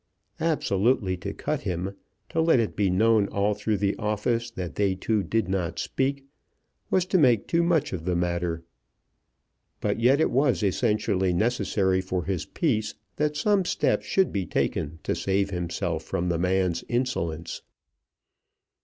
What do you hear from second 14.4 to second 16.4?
taken to save himself from the